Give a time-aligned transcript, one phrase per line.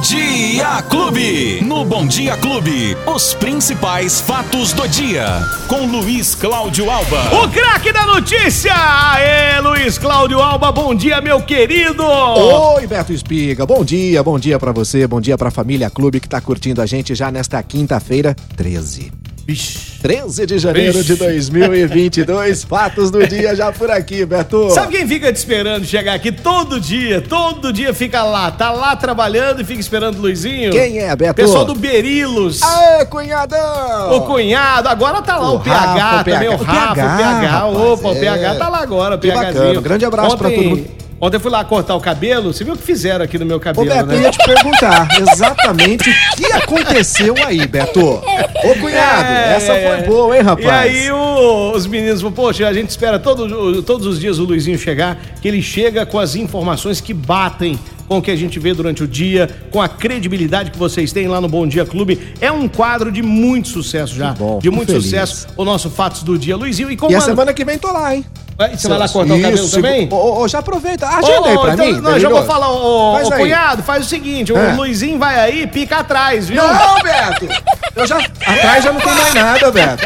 [0.00, 1.60] Dia Clube.
[1.62, 5.26] No Bom Dia Clube, os principais fatos do dia.
[5.68, 7.18] Com Luiz Cláudio Alba.
[7.44, 8.72] O craque da notícia!
[8.74, 12.02] Aê, Luiz Cláudio Alba, bom dia, meu querido!
[12.02, 16.28] Oi, Beto Espiga, bom dia, bom dia pra você, bom dia pra família Clube que
[16.28, 19.12] tá curtindo a gente já nesta quinta-feira, 13.
[19.50, 19.90] Vixe.
[20.00, 21.12] 13 de janeiro Vixe.
[21.12, 24.70] de 2022, fatos do dia já por aqui, Beto.
[24.70, 27.20] Sabe quem fica te esperando chegar aqui todo dia?
[27.20, 30.70] Todo dia fica lá, tá lá trabalhando e fica esperando o Luizinho?
[30.72, 31.34] Quem é, Beto?
[31.34, 32.62] Pessoal do Berilos.
[32.62, 34.16] Aê, cunhadão!
[34.16, 36.72] O cunhado, agora tá lá o, O PH Rafa, o também, o PH.
[36.72, 37.48] Rafa, o PH.
[37.48, 38.20] rapaz, Opa, o é.
[38.20, 39.34] PH tá lá agora, o PHzinho.
[39.34, 40.86] bacana, grande abraço pra todo mundo.
[41.20, 43.58] Ontem eu fui lá cortar o cabelo, você viu o que fizeram aqui no meu
[43.58, 44.16] Ô, cabelo, Beto, né?
[44.16, 48.00] eu ia te perguntar exatamente o que aconteceu aí, Beto.
[48.00, 50.66] Ô, cunhado, É, essa é, foi boa, hein, rapaz?
[50.66, 54.44] E aí o- os meninos falam, poxa, a gente espera todo- todos os dias o
[54.44, 57.78] Luizinho chegar, que ele chega com as informações que batem
[58.08, 61.28] com o que a gente vê durante o dia, com a credibilidade que vocês têm
[61.28, 62.18] lá no Bom Dia Clube.
[62.40, 64.32] É um quadro de muito sucesso já.
[64.32, 65.04] Que bom, de muito feliz.
[65.04, 65.46] sucesso.
[65.56, 66.56] O nosso Fatos do Dia.
[66.56, 68.24] Luizinho, e como E a mano, semana que vem tô lá, hein?
[68.60, 70.08] Vai- você vai lá cortar o cabelo Isso, também?
[70.12, 71.06] Ô, ô, já aproveita.
[71.06, 72.00] Agenda aí Ô, pra então, mim.
[72.00, 73.40] Não, já vou falar, ô, Faz ô, aí.
[73.40, 74.72] cunhado, faz o seguinte, É.
[74.72, 76.62] o Luizinho vai aí, pica atrás, viu?
[76.62, 77.48] Não, Beto!
[77.96, 78.18] Eu já.
[78.18, 80.02] Atrás já não tem mais nada, Beto.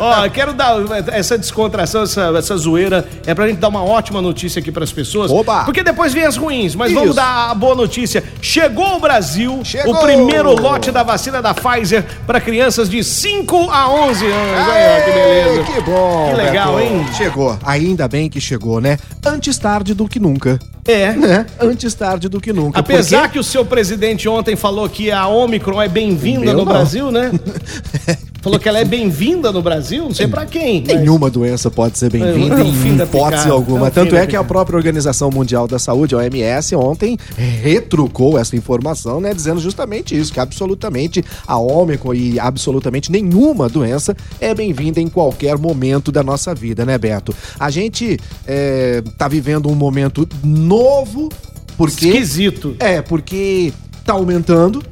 [0.00, 0.76] Ó, quero dar
[1.12, 5.30] essa descontração, essa, essa zoeira, é pra gente dar uma ótima notícia aqui pras pessoas.
[5.30, 5.64] Oba!
[5.64, 7.00] Porque depois vem as ruins, mas Isso.
[7.00, 8.22] vamos dar a boa notícia.
[8.40, 9.94] Chegou ao Brasil Chegou!
[9.94, 14.68] o primeiro lote da vacina da Pfizer pra crianças de 5 a 11 anos.
[14.68, 15.62] Aí, ó, que beleza.
[15.64, 16.28] Que bom.
[16.30, 16.80] Que legal, Beto.
[16.86, 17.06] hein?
[17.16, 17.58] Chegou.
[17.64, 18.98] Ainda bem que chegou, né?
[19.24, 20.58] Antes tarde do que nunca.
[20.86, 21.12] É.
[21.14, 21.46] Né?
[21.58, 22.78] Antes tarde do que nunca.
[22.78, 26.64] Apesar Porque- que o seu presidente ontem falou que a Omicron é bem-vinda no não.
[26.66, 27.30] Brasil, né?
[28.44, 30.84] falou que ela é bem-vinda no Brasil, não sei pra quem.
[30.86, 33.90] mas- Nenhuma doença pode ser bem-vinda em hipótese alguma.
[33.90, 39.18] Tanto é que a própria Organização Mundial da Saúde, a OMS, ontem retrucou essa informação,
[39.20, 39.32] né?
[39.32, 45.56] Dizendo justamente isso, que absolutamente a Ômicron e absolutamente nenhuma doença é bem-vinda em qualquer
[45.56, 47.34] momento da nossa vida, né, Beto?
[47.58, 51.30] A gente é, tá vivendo um momento novo,
[51.78, 52.08] porque...
[52.08, 52.76] Esquisito.
[52.78, 53.72] É, porque
[54.04, 54.82] tá aumentando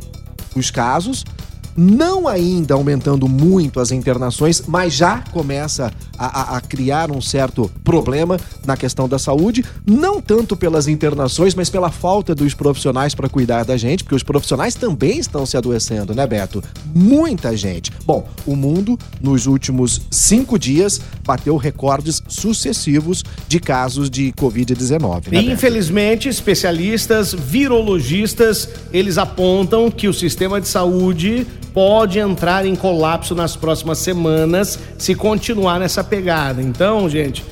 [0.57, 1.25] os casos,
[1.77, 7.71] não ainda aumentando muito as internações, mas já começa a, a- a criar um certo
[7.83, 13.29] problema na questão da saúde, não tanto pelas internações, mas pela falta dos profissionais para
[13.29, 16.63] cuidar da gente, porque os profissionais também estão se adoecendo, né, Beto?
[16.95, 17.91] Muita gente.
[18.05, 25.43] Bom, o mundo, nos últimos cinco dias, bateu recordes sucessivos de casos de Covid-19, né,
[25.43, 33.57] infelizmente, especialistas, virologistas, eles apontam que o sistema de saúde pode entrar em colapso nas
[33.57, 36.63] próximas semanas se continuar nessa pegada.
[36.63, 37.45] Então, gente,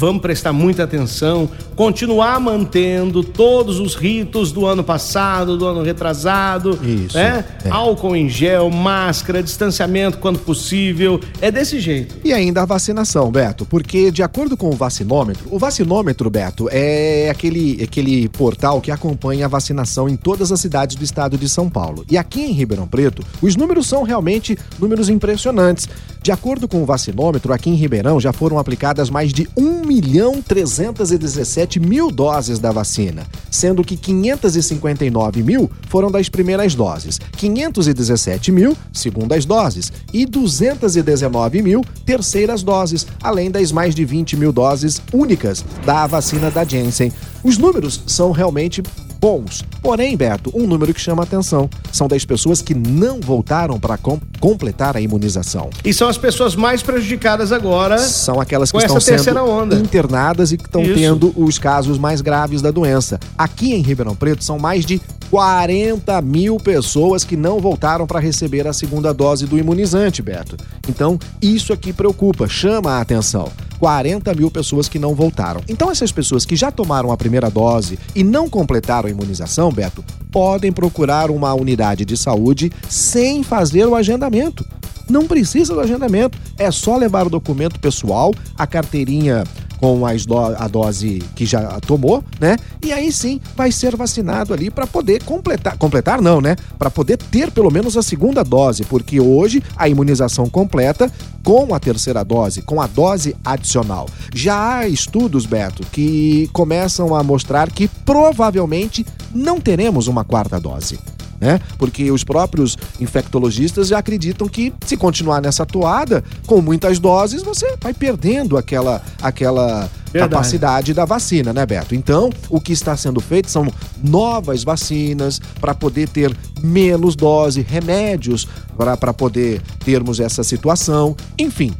[0.00, 1.46] vamos prestar muita atenção,
[1.76, 7.44] continuar mantendo todos os ritos do ano passado, do ano retrasado, Isso, né?
[7.66, 7.68] é.
[7.68, 11.20] Álcool em gel, máscara, distanciamento quando possível.
[11.38, 12.16] É desse jeito.
[12.24, 17.28] E ainda a vacinação, Beto, porque de acordo com o vacinômetro, o vacinômetro, Beto, é
[17.28, 21.68] aquele, aquele portal que acompanha a vacinação em todas as cidades do estado de São
[21.68, 22.06] Paulo.
[22.10, 25.86] E aqui em Ribeirão Preto, os números são realmente números impressionantes.
[26.22, 30.42] De acordo com o vacinômetro, aqui em Ribeirão já foram aplicadas mais de 1 milhão
[30.42, 38.76] 317 mil doses da vacina, sendo que 559 mil foram das primeiras doses, 517 mil
[38.92, 45.64] segundas doses e 219 mil terceiras doses, além das mais de 20 mil doses únicas
[45.86, 47.10] da vacina da Janssen.
[47.42, 48.82] Os números são realmente
[49.20, 49.62] bons.
[49.82, 53.98] Porém, Beto, um número que chama atenção são das pessoas que não voltaram para
[54.40, 55.68] completar a imunização.
[55.84, 57.98] E são as pessoas mais prejudicadas agora.
[57.98, 59.76] São aquelas que Com estão sendo onda.
[59.76, 63.20] internadas e que estão tendo os casos mais graves da doença.
[63.36, 68.66] Aqui em Ribeirão Preto são mais de 40 mil pessoas que não voltaram para receber
[68.66, 70.56] a segunda dose do imunizante, Beto.
[70.88, 73.48] Então, isso aqui preocupa, chama a atenção.
[73.80, 75.62] 40 mil pessoas que não voltaram.
[75.66, 80.04] Então, essas pessoas que já tomaram a primeira dose e não completaram a imunização, Beto,
[80.30, 84.66] podem procurar uma unidade de saúde sem fazer o agendamento.
[85.08, 89.44] Não precisa do agendamento, é só levar o documento pessoal, a carteirinha
[89.80, 92.56] com do- a dose que já tomou, né?
[92.82, 96.54] E aí sim vai ser vacinado ali para poder completar, completar não, né?
[96.78, 101.10] Para poder ter pelo menos a segunda dose, porque hoje a imunização completa
[101.42, 104.06] com a terceira dose, com a dose adicional.
[104.34, 110.98] Já há estudos, Beto, que começam a mostrar que provavelmente não teremos uma quarta dose
[111.40, 111.58] né?
[111.78, 117.76] Porque os próprios infectologistas já acreditam que se continuar nessa toada, com muitas doses, você
[117.80, 120.30] vai perdendo aquela, aquela Verdade.
[120.30, 121.94] capacidade da vacina, né, Beto?
[121.94, 123.66] Então, o que está sendo feito são
[124.02, 128.46] novas vacinas para poder ter menos dose, remédios
[128.76, 131.16] para poder termos essa situação.
[131.38, 131.74] Enfim,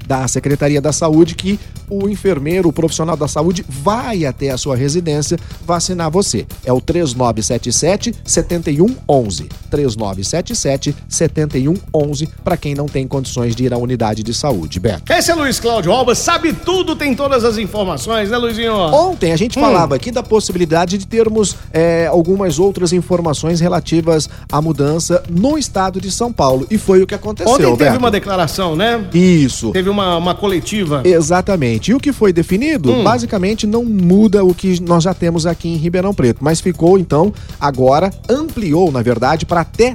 [0.05, 1.59] da Secretaria da Saúde que
[1.89, 6.47] o enfermeiro, o profissional da saúde, vai até a sua residência vacinar você.
[6.63, 9.49] É o 3977 7111.
[9.69, 14.79] 3977 7111 para quem não tem condições de ir à unidade de saúde.
[14.79, 15.11] Beto.
[15.11, 18.73] Esse é Luiz Cláudio Alba, sabe tudo, tem todas as informações, né, Luizinho?
[18.73, 19.61] Ontem a gente hum.
[19.61, 25.99] falava aqui da possibilidade de termos é, algumas outras informações relativas à mudança no estado
[25.99, 26.65] de São Paulo.
[26.71, 27.53] E foi o que aconteceu.
[27.53, 27.97] Ontem teve Beto.
[27.97, 29.05] uma declaração, né?
[29.13, 29.71] Isso.
[29.71, 31.01] Teve uma, uma coletiva.
[31.05, 31.91] Exatamente.
[31.91, 33.03] E o que foi definido, hum.
[33.03, 37.33] basicamente, não muda o que nós já temos aqui em Ribeirão Preto, mas ficou, então,
[37.59, 39.93] agora, ampliou, na verdade, para até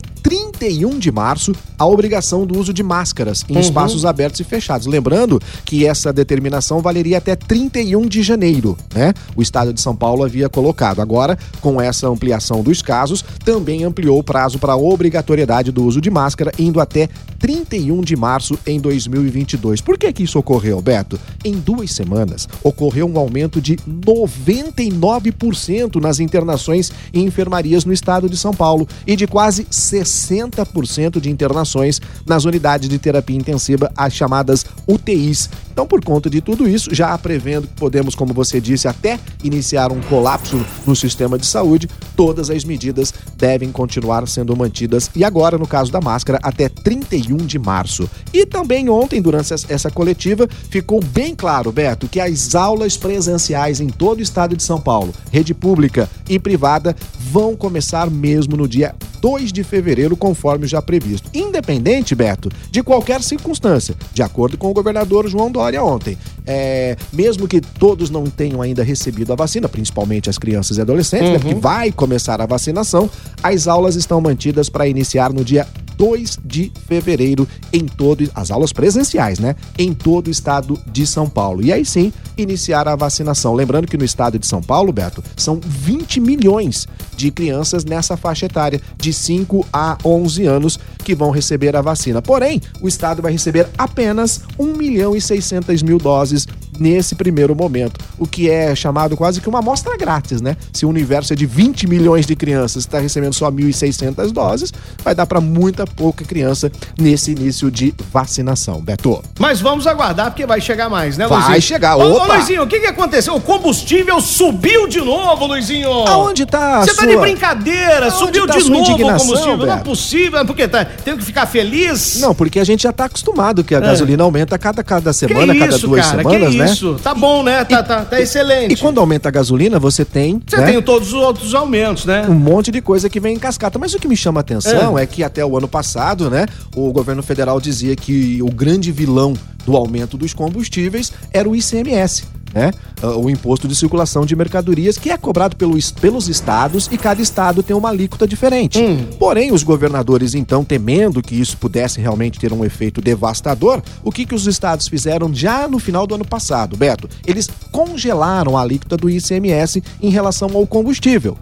[0.67, 3.61] 31 de março a obrigação do uso de máscaras em uhum.
[3.61, 4.87] espaços abertos e fechados.
[4.87, 9.13] Lembrando que essa determinação valeria até 31 de janeiro, né?
[9.37, 11.01] O estado de São Paulo havia colocado.
[11.01, 16.01] Agora, com essa ampliação dos casos, também ampliou o prazo para a obrigatoriedade do uso
[16.01, 17.09] de máscara, indo até
[17.39, 19.81] 31 de março em 2022.
[19.81, 21.19] Por que que isso ocorreu, Beto?
[21.45, 28.37] Em duas semanas, ocorreu um aumento de 99% nas internações em enfermarias no estado de
[28.37, 34.13] São Paulo e de quase 60 60% de internações nas unidades de terapia intensiva, as
[34.13, 35.51] chamadas UTIs.
[35.77, 39.93] Então, por conta de tudo isso, já prevendo que podemos, como você disse, até iniciar
[39.93, 41.87] um colapso no sistema de saúde,
[42.17, 45.11] todas as medidas devem continuar sendo mantidas.
[45.15, 48.09] E agora, no caso da máscara, até 31 de março.
[48.33, 53.89] E também ontem, durante essa coletiva, ficou bem claro, Beto, que as aulas presenciais em
[53.89, 56.97] todo o estado de São Paulo, rede pública e privada,
[57.31, 61.29] vão começar mesmo no dia 2 de fevereiro, conforme já previsto.
[61.35, 66.17] Independente, Beto, de qualquer circunstância, de acordo com o governador João Dória ontem.
[66.47, 71.27] É, mesmo que todos não tenham ainda recebido a vacina, principalmente as crianças e adolescentes,
[71.27, 71.33] uhum.
[71.33, 71.61] né, porque uhum.
[71.61, 73.11] vai começar a vacinação,
[73.43, 78.73] as aulas estão mantidas para iniciar no dia 2 de fevereiro em todo as aulas
[78.73, 79.57] presenciais, né?
[79.79, 81.63] Em todo o estado de São Paulo.
[81.65, 83.55] E aí sim, iniciar a vacinação.
[83.55, 88.47] Lembrando que no estado de São Paulo, Beto, são 20 milhões de crianças nessa faixa
[88.47, 92.21] etária de 5 a 11 anos que vão receber a vacina.
[92.21, 96.47] Porém, o estado vai receber apenas 1 milhão e 600 mil doses
[96.79, 100.57] nesse primeiro momento, o que é chamado quase que uma amostra grátis, né?
[100.73, 105.15] Se o universo é de 20 milhões de crianças está recebendo só 1.600 doses, vai
[105.15, 109.23] dar para muita pouca criança nesse início de vacinação, Beto.
[109.39, 111.49] Mas vamos aguardar porque vai chegar mais, né, Luizinho?
[111.49, 112.25] Vai chegar, opa!
[112.25, 113.35] Ô, Luizinho, o que, que aconteceu?
[113.35, 115.91] O combustível subiu de novo, Luizinho!
[115.91, 119.57] Aonde tá Você tá de brincadeira, Aonde subiu tá de novo o combustível.
[119.57, 119.67] Beto?
[119.67, 122.21] Não é possível, porque tá, tem que ficar feliz?
[122.21, 123.81] Não, porque a gente já tá acostumado que a é.
[123.81, 126.66] gasolina aumenta a cada, cada semana, que cada duas cara, semanas, né?
[126.73, 126.97] Isso?
[127.03, 127.65] Tá bom, né?
[127.65, 128.73] Tá, e, tá, tá excelente.
[128.73, 130.41] E quando aumenta a gasolina, você tem.
[130.47, 130.73] Você né?
[130.73, 132.27] tem todos os outros aumentos, né?
[132.29, 133.79] Um monte de coisa que vem em cascata.
[133.79, 135.03] Mas o que me chama a atenção é.
[135.03, 139.35] é que até o ano passado, né, o governo federal dizia que o grande vilão
[139.65, 142.73] do aumento dos combustíveis era o ICMS né?
[143.03, 147.21] Ah, o imposto de circulação de mercadorias, que é cobrado pelo, pelos estados e cada
[147.21, 148.81] estado tem uma alíquota diferente.
[148.81, 149.07] Hum.
[149.19, 154.25] Porém, os governadores, então, temendo que isso pudesse realmente ter um efeito devastador, o que,
[154.25, 157.09] que os estados fizeram já no final do ano passado, Beto?
[157.27, 161.37] Eles congelaram a alíquota do ICMS em relação ao combustível.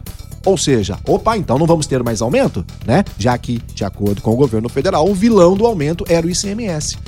[0.44, 3.02] Ou seja, opa, então não vamos ter mais aumento, né?
[3.18, 6.98] Já que, de acordo com o governo federal, o vilão do aumento era o ICMS.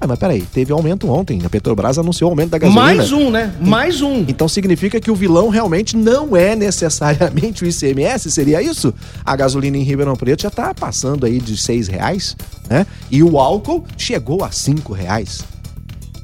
[0.00, 1.40] Ah, mas peraí, teve aumento ontem.
[1.44, 2.84] A Petrobras anunciou aumento da gasolina.
[2.84, 3.52] Mais um, né?
[3.60, 4.24] Mais um.
[4.28, 8.94] Então significa que o vilão realmente não é necessariamente o ICMS, seria isso?
[9.24, 12.36] A gasolina em Ribeirão Preto já tá passando aí de seis reais,
[12.70, 12.86] né?
[13.10, 15.44] E o álcool chegou a cinco reais.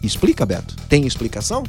[0.03, 0.77] Explica, Beto?
[0.89, 1.65] Tem explicação?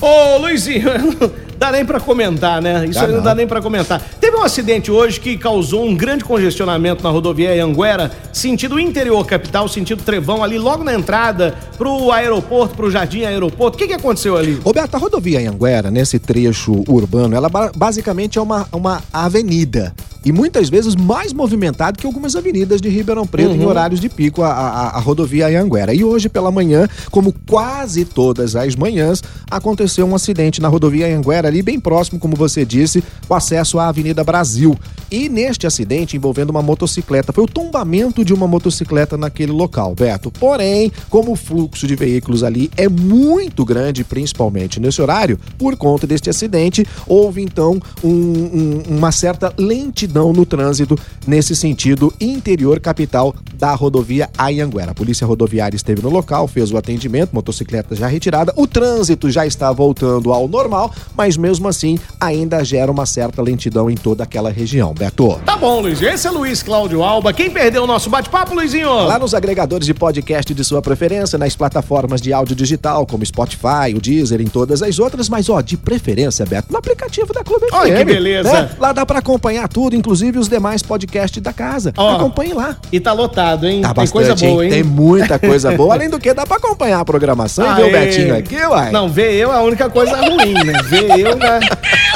[0.00, 0.90] Ô, Luizinho,
[1.58, 2.86] dá nem pra comentar, né?
[2.86, 4.00] Isso dá aí não, não dá nem pra comentar.
[4.20, 9.68] Teve um acidente hoje que causou um grande congestionamento na rodovia Anguera, sentido interior capital,
[9.68, 13.76] sentido Trevão, ali logo na entrada pro aeroporto, pro Jardim Aeroporto.
[13.76, 14.54] O que, que aconteceu ali?
[14.64, 19.92] Roberto, a rodovia Anguera, nesse trecho urbano, ela basicamente é uma, uma avenida
[20.28, 23.62] e muitas vezes mais movimentado que algumas avenidas de Ribeirão Preto uhum.
[23.62, 25.94] em horários de pico, a, a, a rodovia Anhanguera.
[25.94, 31.48] E hoje pela manhã, como quase todas as manhãs, aconteceu um acidente na rodovia Anhanguera,
[31.48, 34.76] ali bem próximo, como você disse, o acesso à Avenida Brasil.
[35.10, 40.30] E neste acidente envolvendo uma motocicleta, foi o tombamento de uma motocicleta naquele local, Beto.
[40.30, 46.06] Porém, como o fluxo de veículos ali é muito grande, principalmente nesse horário, por conta
[46.06, 53.34] deste acidente, houve então um, um, uma certa lentidão no trânsito nesse sentido interior capital
[53.54, 54.92] da rodovia Ayanguera.
[54.92, 59.46] A polícia rodoviária esteve no local, fez o atendimento, motocicleta já retirada, o trânsito já
[59.46, 64.50] está voltando ao normal, mas mesmo assim ainda gera uma certa lentidão em toda aquela
[64.50, 64.92] região.
[64.94, 65.40] Beto.
[65.44, 66.00] Tá bom, Luiz.
[66.02, 67.32] Esse é Luiz Cláudio Alba.
[67.32, 68.88] Quem perdeu o nosso bate-papo, Luizinho?
[68.90, 73.94] Lá nos agregadores de podcast de sua preferência, nas plataformas de áudio digital, como Spotify,
[73.94, 77.66] o Deezer, em todas as outras, mas ó, de preferência, Beto, no aplicativo da Clube
[77.72, 77.98] Olha FM.
[77.98, 78.52] que beleza.
[78.52, 78.70] Né?
[78.78, 81.92] Lá dá para acompanhar tudo, inclusive os demais podcasts da casa.
[81.96, 82.76] Ó, Acompanhe lá.
[82.90, 83.82] E tá lotado, hein?
[83.82, 84.70] Tá Tem bastante, coisa boa, hein?
[84.70, 85.94] Tem muita coisa boa.
[85.98, 87.72] Além do que, dá pra acompanhar a programação Aê.
[87.72, 88.90] e ver o Betinho aqui, uai.
[88.90, 90.72] Não, ver eu é a única coisa ruim, né?
[90.84, 91.60] Ver eu já,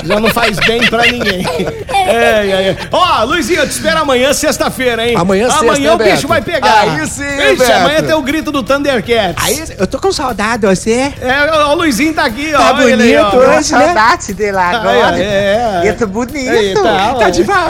[0.05, 1.45] já não faz bem pra ninguém.
[2.05, 2.77] É, é, é.
[2.91, 5.15] Ó, Luizinho, eu te espero amanhã, sexta-feira, hein?
[5.17, 6.29] Amanhã, sexta, Amanhã o bicho Beto?
[6.29, 6.81] vai pegar.
[6.81, 7.73] Aí sim, Ixi, Beto.
[7.73, 9.37] amanhã tem o grito do Thundercats.
[9.43, 11.13] Aí, eu tô com saudade, você?
[11.21, 12.63] É, o Luizinho tá aqui, tá ó.
[12.63, 13.37] Tá bonito ele, ó.
[13.37, 13.85] hoje, né?
[13.87, 15.19] Saudade dele agora.
[15.19, 15.81] É, é.
[15.85, 16.51] Ele tá bonito.
[16.51, 17.45] Aí, tá, tá de